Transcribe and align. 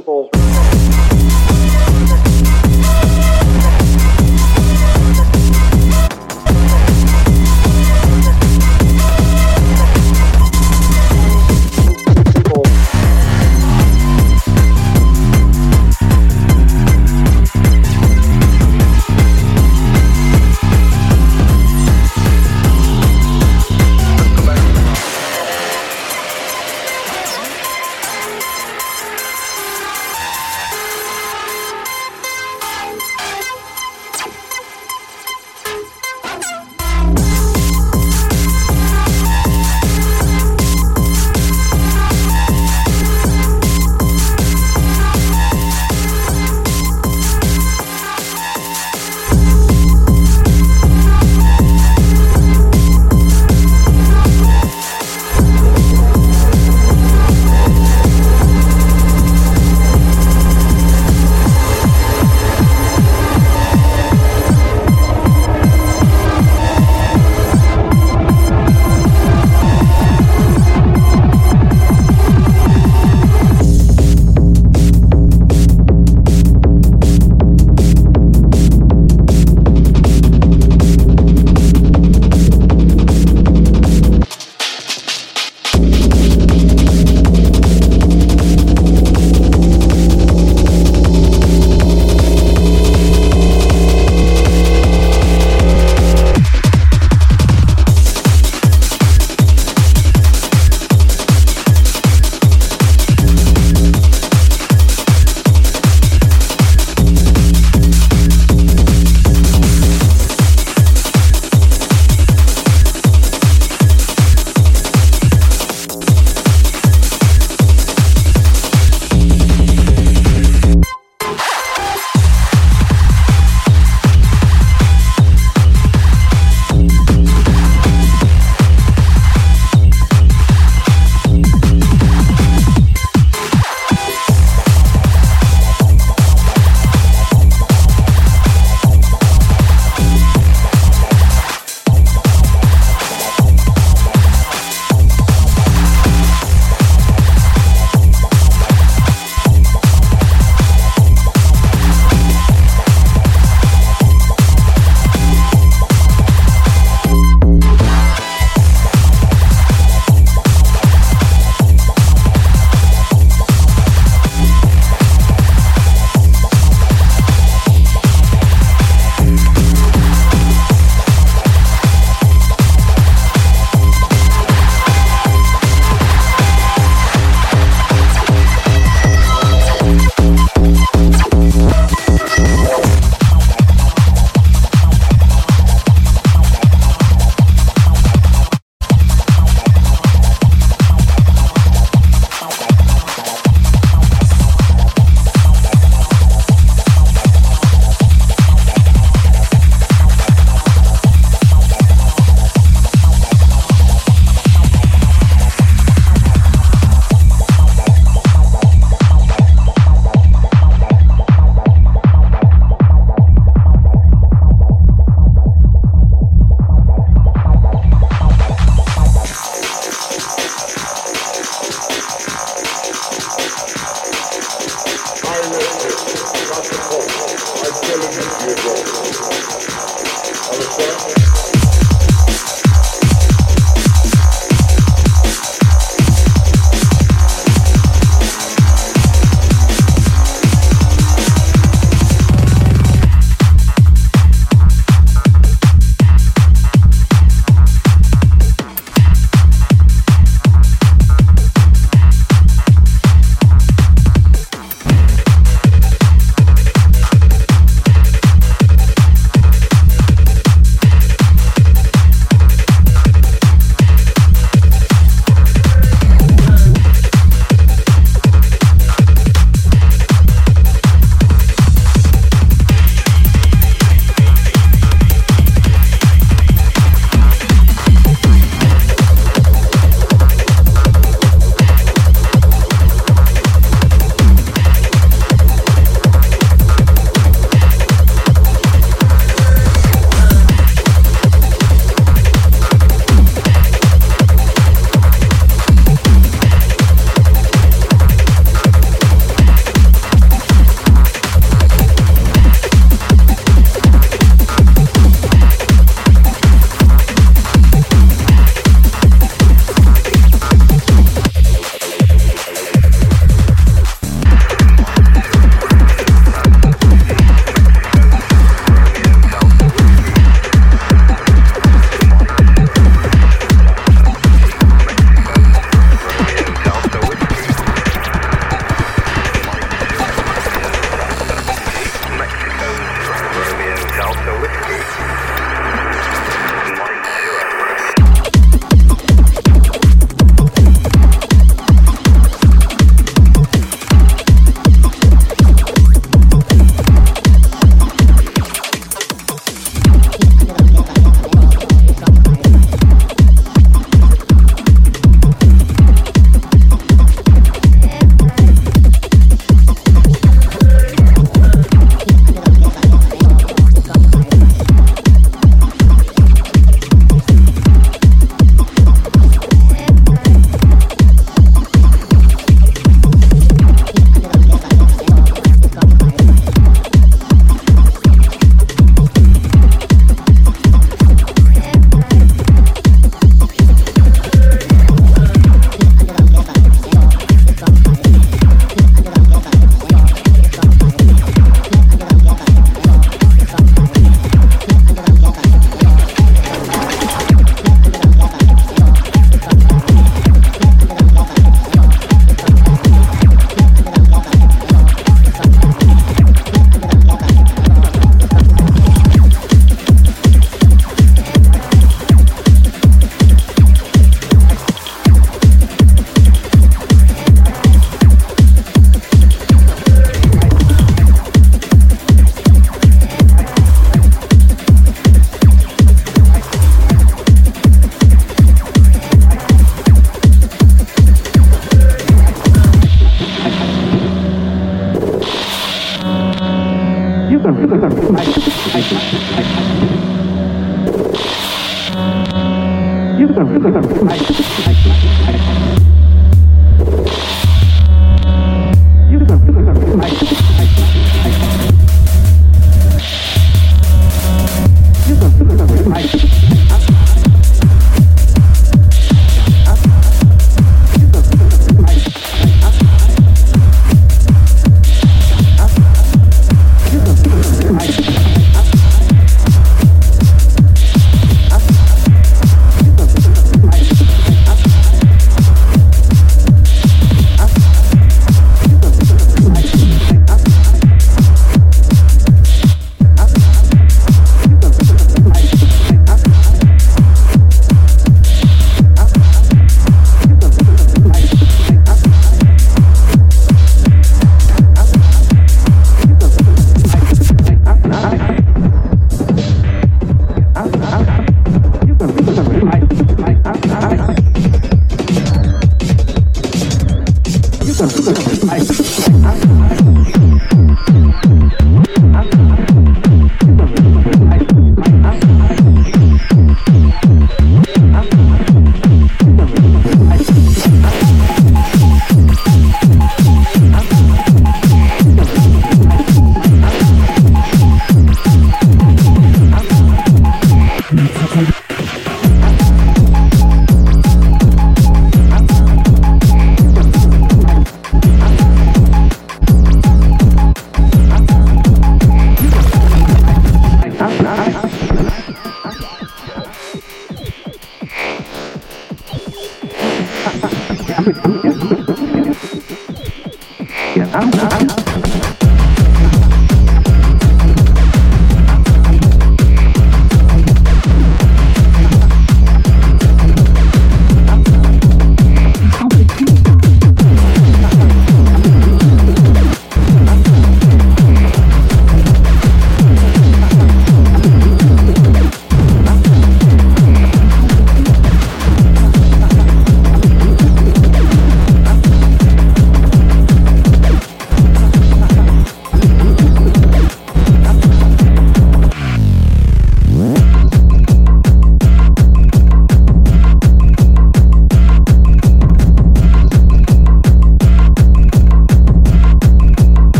simple. 0.00 0.39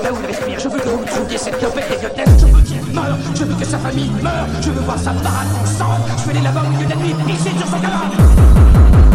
où 0.00 0.16
il 0.20 0.26
respire. 0.26 0.58
Je 0.58 0.68
veux 0.68 0.78
que 0.78 0.88
vous 0.88 0.98
me 0.98 1.06
trouviez 1.06 1.38
cette 1.38 1.58
tempête 1.58 1.86
idiote. 1.94 2.20
Je 2.38 2.46
veux 2.46 2.62
qu'il 2.62 2.94
meure, 2.94 3.16
je 3.34 3.44
veux 3.44 3.54
que 3.54 3.64
sa 3.64 3.78
famille 3.78 4.10
meure. 4.22 4.46
Je 4.60 4.70
veux 4.70 4.80
voir 4.80 4.98
sa 4.98 5.12
parade 5.12 5.48
en 5.60 5.66
sang. 5.66 6.00
Je 6.18 6.24
veux 6.24 6.30
aller 6.30 6.40
là-bas 6.40 6.62
au 6.66 6.70
milieu 6.70 6.84
de 6.84 6.90
la 6.90 6.96
nuit, 6.96 7.14
et 7.28 7.58
sur 7.58 7.68
son 7.68 7.80
cadavre. 7.80 9.13